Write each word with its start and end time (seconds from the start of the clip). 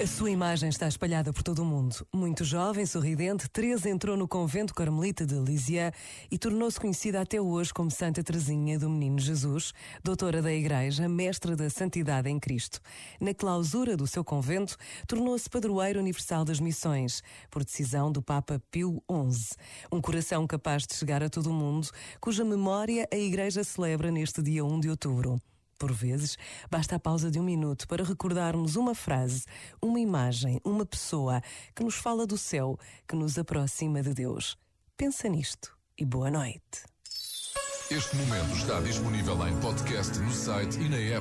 A 0.00 0.06
sua 0.06 0.30
imagem 0.30 0.68
está 0.70 0.88
espalhada 0.88 1.32
por 1.32 1.42
todo 1.42 1.62
o 1.62 1.64
mundo. 1.64 2.04
Muito 2.12 2.44
jovem, 2.44 2.84
sorridente, 2.86 3.48
Teresa 3.48 3.88
entrou 3.88 4.16
no 4.16 4.26
convento 4.26 4.74
carmelita 4.74 5.24
de 5.24 5.34
Lisieux 5.34 5.92
e 6.30 6.38
tornou-se 6.38 6.80
conhecida 6.80 7.20
até 7.20 7.40
hoje 7.40 7.72
como 7.72 7.90
Santa 7.90 8.22
Teresinha 8.22 8.78
do 8.78 8.88
Menino 8.88 9.18
Jesus, 9.18 9.72
doutora 10.02 10.40
da 10.40 10.52
Igreja, 10.52 11.08
mestra 11.08 11.54
da 11.54 11.68
Santidade 11.68 12.28
em 12.28 12.40
Cristo. 12.40 12.80
Na 13.20 13.34
clausura 13.34 13.96
do 13.96 14.06
seu 14.06 14.24
convento, 14.24 14.76
tornou-se 15.06 15.48
padroeiro 15.48 16.00
universal 16.00 16.44
das 16.44 16.58
missões, 16.58 17.22
por 17.50 17.62
decisão 17.62 18.10
do 18.10 18.22
Papa 18.22 18.60
Pio 18.70 19.00
XI. 19.30 19.54
Um 19.92 20.00
coração 20.00 20.46
capaz 20.46 20.84
de 20.84 20.94
chegar 20.94 21.22
a 21.22 21.28
todo 21.28 21.50
o 21.50 21.54
mundo, 21.54 21.88
cuja 22.18 22.44
memória 22.44 23.06
a 23.12 23.16
Igreja 23.16 23.62
celebra 23.62 24.10
neste 24.10 24.42
dia 24.42 24.64
1 24.64 24.80
de 24.80 24.88
outubro. 24.88 25.40
Por 25.82 25.92
vezes, 25.92 26.38
basta 26.70 26.94
a 26.94 27.00
pausa 27.00 27.28
de 27.28 27.40
um 27.40 27.42
minuto 27.42 27.88
para 27.88 28.04
recordarmos 28.04 28.76
uma 28.76 28.94
frase, 28.94 29.42
uma 29.82 29.98
imagem, 29.98 30.60
uma 30.64 30.86
pessoa 30.86 31.42
que 31.74 31.82
nos 31.82 31.96
fala 31.96 32.24
do 32.24 32.38
céu, 32.38 32.78
que 33.08 33.16
nos 33.16 33.36
aproxima 33.36 34.00
de 34.00 34.14
Deus. 34.14 34.56
Pensa 34.96 35.28
nisto 35.28 35.76
e 35.98 36.04
boa 36.04 36.30
noite. 36.30 36.84
Este 37.90 38.14
momento 38.14 38.56
está 38.56 38.80
disponível 38.80 39.44
em 39.48 39.60
podcast 39.60 40.16
no 40.20 40.30
site 40.30 40.78
e 40.78 40.88
na 40.88 40.98
app. 40.98 41.20